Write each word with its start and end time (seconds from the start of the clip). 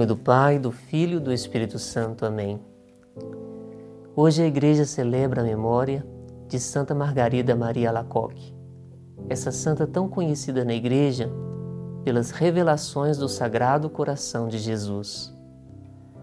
Nome 0.00 0.08
do 0.08 0.16
Pai, 0.16 0.58
do 0.58 0.72
Filho 0.72 1.18
e 1.18 1.20
do 1.20 1.30
Espírito 1.30 1.78
Santo. 1.78 2.24
Amém. 2.24 2.58
Hoje 4.16 4.42
a 4.42 4.46
igreja 4.46 4.86
celebra 4.86 5.42
a 5.42 5.44
memória 5.44 6.06
de 6.48 6.58
Santa 6.58 6.94
Margarida 6.94 7.54
Maria 7.54 7.90
Alacoque. 7.90 8.54
Essa 9.28 9.52
santa 9.52 9.86
tão 9.86 10.08
conhecida 10.08 10.64
na 10.64 10.72
igreja 10.72 11.30
pelas 12.02 12.30
revelações 12.30 13.18
do 13.18 13.28
Sagrado 13.28 13.90
Coração 13.90 14.48
de 14.48 14.56
Jesus. 14.56 15.36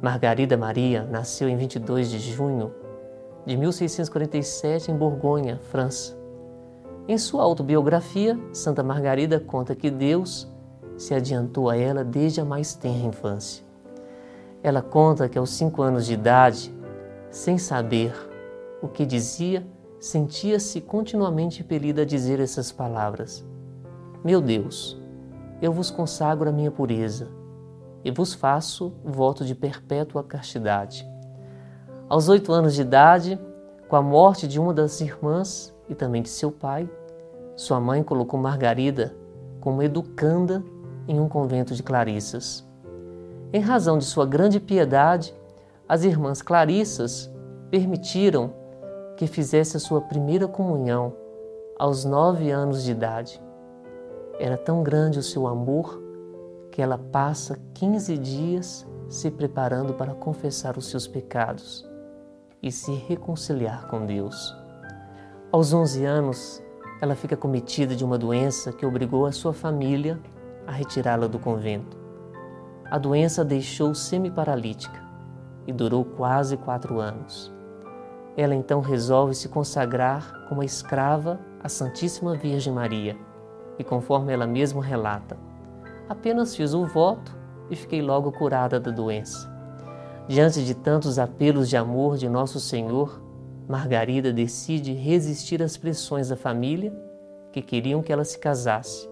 Margarida 0.00 0.56
Maria 0.56 1.02
nasceu 1.02 1.46
em 1.46 1.56
22 1.58 2.10
de 2.10 2.20
junho 2.20 2.72
de 3.44 3.54
1647 3.54 4.90
em 4.90 4.96
Borgonha, 4.96 5.58
França. 5.70 6.16
Em 7.06 7.18
sua 7.18 7.42
autobiografia, 7.42 8.40
Santa 8.50 8.82
Margarida 8.82 9.38
conta 9.38 9.74
que 9.74 9.90
Deus 9.90 10.50
se 10.98 11.14
adiantou 11.14 11.70
a 11.70 11.76
ela 11.76 12.04
desde 12.04 12.40
a 12.40 12.44
mais 12.44 12.74
tenra 12.74 13.06
infância. 13.06 13.64
Ela 14.62 14.82
conta 14.82 15.28
que 15.28 15.38
aos 15.38 15.50
cinco 15.50 15.80
anos 15.80 16.04
de 16.04 16.14
idade, 16.14 16.74
sem 17.30 17.56
saber 17.56 18.12
o 18.82 18.88
que 18.88 19.06
dizia, 19.06 19.64
sentia-se 20.00 20.80
continuamente 20.80 21.62
impelida 21.62 22.02
a 22.02 22.04
dizer 22.04 22.40
essas 22.40 22.72
palavras: 22.72 23.44
Meu 24.24 24.40
Deus, 24.40 25.00
eu 25.62 25.72
vos 25.72 25.90
consagro 25.90 26.48
a 26.48 26.52
minha 26.52 26.70
pureza 26.70 27.28
e 28.04 28.10
vos 28.10 28.34
faço 28.34 28.92
voto 29.04 29.44
de 29.44 29.54
perpétua 29.54 30.24
castidade. 30.24 31.08
Aos 32.08 32.28
oito 32.28 32.52
anos 32.52 32.74
de 32.74 32.82
idade, 32.82 33.38
com 33.88 33.94
a 33.94 34.02
morte 34.02 34.48
de 34.48 34.58
uma 34.58 34.74
das 34.74 35.00
irmãs 35.00 35.74
e 35.88 35.94
também 35.94 36.22
de 36.22 36.28
seu 36.28 36.50
pai, 36.50 36.88
sua 37.56 37.80
mãe 37.80 38.02
colocou 38.02 38.40
Margarida 38.40 39.14
como 39.60 39.82
educanda 39.82 40.62
em 41.08 41.18
um 41.18 41.28
convento 41.28 41.74
de 41.74 41.82
Clarissas. 41.82 42.64
Em 43.52 43.60
razão 43.60 43.96
de 43.96 44.04
sua 44.04 44.26
grande 44.26 44.60
piedade, 44.60 45.34
as 45.88 46.04
irmãs 46.04 46.42
Clarissas 46.42 47.32
permitiram 47.70 48.52
que 49.16 49.26
fizesse 49.26 49.78
a 49.78 49.80
sua 49.80 50.02
primeira 50.02 50.46
comunhão 50.46 51.14
aos 51.78 52.04
nove 52.04 52.50
anos 52.50 52.84
de 52.84 52.92
idade. 52.92 53.40
Era 54.38 54.58
tão 54.58 54.82
grande 54.82 55.18
o 55.18 55.22
seu 55.22 55.46
amor 55.46 56.00
que 56.70 56.82
ela 56.82 56.98
passa 56.98 57.58
15 57.74 58.18
dias 58.18 58.86
se 59.08 59.30
preparando 59.30 59.94
para 59.94 60.14
confessar 60.14 60.76
os 60.76 60.90
seus 60.90 61.08
pecados 61.08 61.88
e 62.62 62.70
se 62.70 62.92
reconciliar 62.92 63.88
com 63.88 64.04
Deus. 64.04 64.54
Aos 65.50 65.72
11 65.72 66.04
anos, 66.04 66.62
ela 67.00 67.14
fica 67.14 67.36
cometida 67.36 67.96
de 67.96 68.04
uma 68.04 68.18
doença 68.18 68.72
que 68.72 68.84
obrigou 68.84 69.24
a 69.24 69.32
sua 69.32 69.54
família 69.54 70.20
a 70.68 70.70
retirá-la 70.70 71.26
do 71.26 71.38
convento. 71.38 71.96
A 72.90 72.98
doença 72.98 73.42
deixou 73.42 73.94
semi-paralítica 73.94 75.02
e 75.66 75.72
durou 75.72 76.04
quase 76.04 76.58
quatro 76.58 77.00
anos. 77.00 77.50
Ela 78.36 78.54
então 78.54 78.82
resolve 78.82 79.34
se 79.34 79.48
consagrar 79.48 80.46
como 80.46 80.62
escrava 80.62 81.40
à 81.62 81.70
Santíssima 81.70 82.36
Virgem 82.36 82.72
Maria 82.72 83.16
e, 83.78 83.84
conforme 83.84 84.30
ela 84.30 84.46
mesma 84.46 84.84
relata, 84.84 85.38
apenas 86.06 86.54
fiz 86.54 86.74
o 86.74 86.84
voto 86.84 87.34
e 87.70 87.74
fiquei 87.74 88.02
logo 88.02 88.30
curada 88.30 88.78
da 88.78 88.90
doença. 88.90 89.50
Diante 90.28 90.62
de 90.62 90.74
tantos 90.74 91.18
apelos 91.18 91.70
de 91.70 91.78
amor 91.78 92.18
de 92.18 92.28
Nosso 92.28 92.60
Senhor, 92.60 93.22
Margarida 93.66 94.34
decide 94.34 94.92
resistir 94.92 95.62
às 95.62 95.78
pressões 95.78 96.28
da 96.28 96.36
família 96.36 96.92
que 97.52 97.62
queriam 97.62 98.02
que 98.02 98.12
ela 98.12 98.24
se 98.24 98.38
casasse 98.38 99.08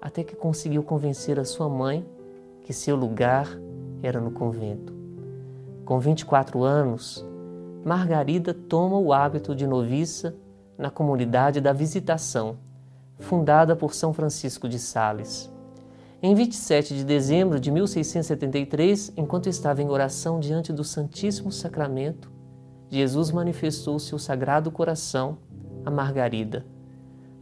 até 0.00 0.24
que 0.24 0.34
conseguiu 0.34 0.82
convencer 0.82 1.38
a 1.38 1.44
sua 1.44 1.68
mãe 1.68 2.06
que 2.62 2.72
seu 2.72 2.96
lugar 2.96 3.48
era 4.02 4.20
no 4.20 4.30
convento. 4.30 4.94
Com 5.84 5.98
24 5.98 6.62
anos, 6.62 7.26
Margarida 7.84 8.54
toma 8.54 8.98
o 8.98 9.12
hábito 9.12 9.54
de 9.54 9.66
noviça 9.66 10.34
na 10.78 10.90
comunidade 10.90 11.60
da 11.60 11.72
Visitação, 11.72 12.58
fundada 13.18 13.76
por 13.76 13.94
São 13.94 14.12
Francisco 14.12 14.68
de 14.68 14.78
Sales. 14.78 15.52
Em 16.22 16.34
27 16.34 16.94
de 16.94 17.04
dezembro 17.04 17.58
de 17.58 17.70
1673, 17.70 19.12
enquanto 19.16 19.48
estava 19.48 19.82
em 19.82 19.88
oração 19.88 20.38
diante 20.38 20.72
do 20.72 20.84
Santíssimo 20.84 21.50
Sacramento, 21.50 22.30
Jesus 22.88 23.30
manifestou 23.30 23.98
seu 23.98 24.18
sagrado 24.18 24.70
coração 24.70 25.38
a 25.84 25.90
Margarida 25.90 26.64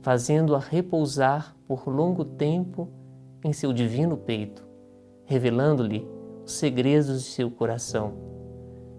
fazendo-a 0.03 0.59
repousar 0.59 1.54
por 1.66 1.88
longo 1.88 2.25
tempo 2.25 2.88
em 3.44 3.53
seu 3.53 3.72
divino 3.72 4.16
peito, 4.16 4.66
revelando-lhe 5.25 6.09
os 6.44 6.53
segredos 6.53 7.22
de 7.22 7.28
seu 7.31 7.50
coração. 7.50 8.14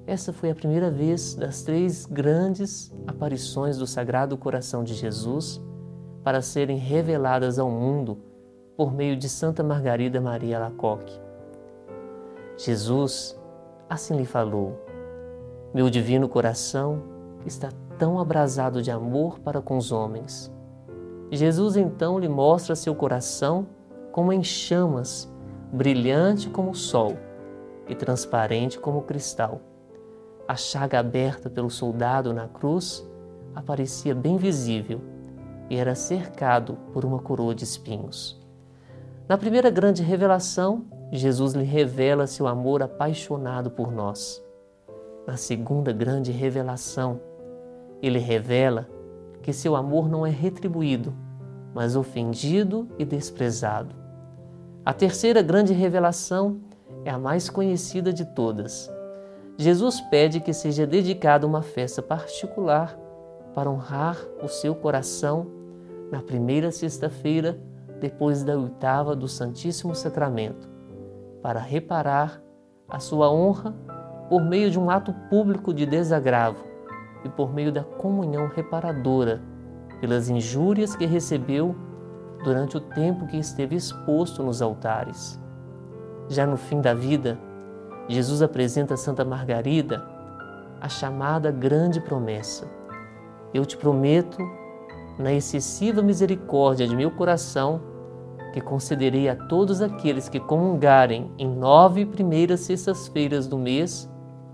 Essa 0.05 0.33
foi 0.33 0.49
a 0.49 0.55
primeira 0.55 0.89
vez 0.89 1.35
das 1.35 1.61
três 1.61 2.05
grandes 2.05 2.91
aparições 3.05 3.77
do 3.77 3.85
Sagrado 3.85 4.37
Coração 4.37 4.83
de 4.83 4.93
Jesus 4.93 5.61
para 6.23 6.41
serem 6.41 6.77
reveladas 6.77 7.59
ao 7.59 7.69
mundo 7.69 8.17
por 8.75 8.93
meio 8.93 9.15
de 9.15 9.29
Santa 9.29 9.63
Margarida 9.63 10.19
Maria 10.19 10.59
Lacoque. 10.59 11.19
Jesus 12.57 13.39
assim 13.89 14.15
lhe 14.15 14.25
falou: 14.25 14.79
Meu 15.73 15.89
divino 15.89 16.27
coração 16.27 17.01
está 17.45 17.69
tão 17.97 18.19
abrasado 18.19 18.81
de 18.81 18.91
amor 18.91 19.39
para 19.39 19.61
com 19.61 19.77
os 19.77 19.91
homens 19.91 20.51
Jesus 21.31 21.77
então 21.77 22.17
lhe 22.17 22.27
mostra 22.27 22.75
seu 22.75 22.95
coração 22.95 23.67
como 24.11 24.33
em 24.33 24.43
chamas, 24.43 25.31
brilhante 25.71 26.49
como 26.49 26.71
o 26.71 26.75
sol 26.75 27.15
e 27.87 27.95
transparente 27.95 28.79
como 28.79 28.99
o 28.99 29.03
cristal. 29.03 29.61
A 30.47 30.55
chaga 30.55 30.99
aberta 30.99 31.49
pelo 31.49 31.69
soldado 31.69 32.33
na 32.33 32.47
cruz 32.47 33.07
aparecia 33.53 34.15
bem 34.15 34.37
visível 34.37 35.01
e 35.69 35.75
era 35.75 35.93
cercado 35.93 36.77
por 36.91 37.05
uma 37.05 37.19
coroa 37.19 37.53
de 37.53 37.63
espinhos. 37.63 38.39
Na 39.27 39.37
primeira 39.37 39.69
grande 39.69 40.01
revelação, 40.01 40.85
Jesus 41.11 41.53
lhe 41.53 41.63
revela 41.63 42.25
seu 42.25 42.47
amor 42.47 42.81
apaixonado 42.81 43.69
por 43.69 43.91
nós. 43.91 44.43
Na 45.27 45.37
segunda 45.37 45.91
grande 45.93 46.31
revelação, 46.31 47.21
ele 48.01 48.17
revela 48.17 48.87
que 49.41 49.53
seu 49.53 49.75
amor 49.75 50.09
não 50.09 50.25
é 50.25 50.29
retribuído, 50.29 51.13
mas 51.73 51.95
ofendido 51.95 52.87
e 52.97 53.05
desprezado. 53.05 53.95
A 54.85 54.93
terceira 54.93 55.41
grande 55.41 55.73
revelação 55.73 56.59
é 57.05 57.09
a 57.09 57.19
mais 57.19 57.49
conhecida 57.49 58.11
de 58.11 58.25
todas. 58.25 58.89
Jesus 59.57 59.99
pede 60.01 60.39
que 60.39 60.53
seja 60.53 60.87
dedicada 60.87 61.45
uma 61.45 61.61
festa 61.61 62.01
particular 62.01 62.97
para 63.53 63.69
honrar 63.69 64.17
o 64.41 64.47
seu 64.47 64.73
coração 64.73 65.47
na 66.11 66.21
primeira 66.21 66.71
sexta-feira 66.71 67.59
depois 67.99 68.43
da 68.43 68.57
oitava 68.57 69.15
do 69.15 69.27
Santíssimo 69.27 69.93
Sacramento, 69.93 70.69
para 71.41 71.59
reparar 71.59 72.41
a 72.87 72.99
sua 72.99 73.29
honra 73.29 73.75
por 74.29 74.41
meio 74.41 74.71
de 74.71 74.79
um 74.79 74.89
ato 74.89 75.13
público 75.29 75.73
de 75.73 75.85
desagravo 75.85 76.68
e 77.23 77.29
por 77.29 77.53
meio 77.53 77.71
da 77.71 77.83
comunhão 77.83 78.47
reparadora 78.47 79.41
pelas 79.99 80.29
injúrias 80.29 80.95
que 80.95 81.05
recebeu 81.05 81.75
durante 82.43 82.77
o 82.77 82.79
tempo 82.79 83.27
que 83.27 83.37
esteve 83.37 83.75
exposto 83.75 84.41
nos 84.41 84.61
altares. 84.61 85.39
Já 86.29 86.45
no 86.45 86.57
fim 86.57 86.79
da 86.79 86.93
vida, 86.93 87.37
Jesus 88.07 88.41
apresenta 88.41 88.93
a 88.93 88.97
Santa 88.97 89.25
Margarida 89.25 90.05
a 90.79 90.87
chamada 90.87 91.51
grande 91.51 91.99
promessa. 91.99 92.67
Eu 93.53 93.65
te 93.65 93.75
prometo, 93.75 94.37
na 95.17 95.33
excessiva 95.33 96.01
misericórdia 96.01 96.87
de 96.87 96.95
meu 96.95 97.11
coração, 97.11 97.81
que 98.53 98.61
concederei 98.61 99.27
a 99.27 99.35
todos 99.35 99.81
aqueles 99.81 100.29
que 100.29 100.39
comungarem 100.39 101.31
em 101.37 101.47
nove 101.47 102.05
primeiras 102.05 102.61
sextas-feiras 102.61 103.47
do 103.47 103.57
mês 103.57 104.09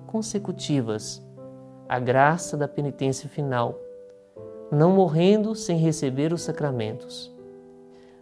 consecutivas 0.07 1.24
a 1.87 1.99
graça 1.99 2.57
da 2.57 2.67
penitência 2.67 3.29
final 3.29 3.79
não 4.71 4.91
morrendo 4.91 5.53
sem 5.55 5.77
receber 5.77 6.33
os 6.33 6.41
sacramentos. 6.41 7.33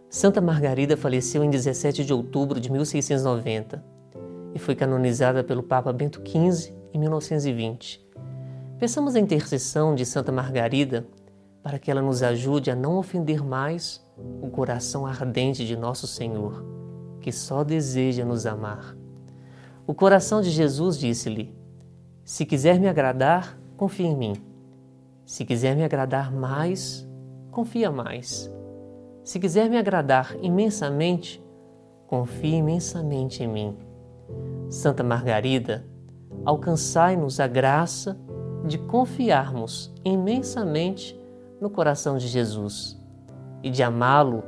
Santa 0.08 0.40
Margarida 0.40 0.96
faleceu 0.96 1.42
em 1.42 1.50
17 1.50 2.04
de 2.04 2.12
outubro 2.12 2.60
de 2.60 2.70
1690 2.70 3.82
e 4.54 4.58
foi 4.58 4.74
canonizada 4.74 5.42
pelo 5.42 5.62
Papa 5.62 5.92
Bento 5.92 6.20
XV 6.20 6.72
em 6.92 6.98
1920. 6.98 8.04
Peçamos 8.78 9.16
a 9.16 9.20
intercessão 9.20 9.94
de 9.94 10.04
Santa 10.04 10.30
Margarida 10.30 11.06
para 11.62 11.78
que 11.78 11.90
ela 11.90 12.02
nos 12.02 12.22
ajude 12.22 12.70
a 12.70 12.76
não 12.76 12.98
ofender 12.98 13.42
mais 13.42 14.04
o 14.42 14.48
coração 14.48 15.06
ardente 15.06 15.66
de 15.66 15.76
nosso 15.76 16.06
Senhor, 16.06 16.62
que 17.20 17.32
só 17.32 17.64
deseja 17.64 18.24
nos 18.24 18.44
amar. 18.44 18.94
O 19.86 19.94
coração 19.94 20.40
de 20.42 20.50
Jesus 20.50 20.98
disse-lhe: 20.98 21.63
Se 22.24 22.46
quiser 22.46 22.80
me 22.80 22.88
agradar, 22.88 23.58
confie 23.76 24.06
em 24.06 24.16
mim. 24.16 24.32
Se 25.26 25.44
quiser 25.44 25.76
me 25.76 25.84
agradar 25.84 26.32
mais, 26.32 27.06
confia 27.50 27.90
mais. 27.90 28.50
Se 29.22 29.38
quiser 29.38 29.68
me 29.68 29.76
agradar 29.76 30.34
imensamente, 30.40 31.44
confie 32.06 32.56
imensamente 32.56 33.42
em 33.42 33.46
mim. 33.46 33.76
Santa 34.70 35.02
Margarida, 35.02 35.86
alcançai-nos 36.44 37.40
a 37.40 37.46
graça 37.46 38.18
de 38.66 38.78
confiarmos 38.78 39.92
imensamente 40.02 41.18
no 41.60 41.68
coração 41.68 42.16
de 42.16 42.26
Jesus 42.26 42.98
e 43.62 43.70
de 43.70 43.82
amá-lo 43.82 44.42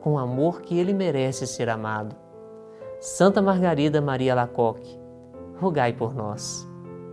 com 0.00 0.14
o 0.14 0.18
amor 0.18 0.62
que 0.62 0.78
ele 0.78 0.94
merece 0.94 1.46
ser 1.46 1.68
amado. 1.68 2.16
Santa 3.00 3.42
Margarida 3.42 4.00
Maria 4.00 4.34
Lacoque, 4.34 4.98
rogai 5.60 5.92
por 5.92 6.14
nós. 6.14 6.67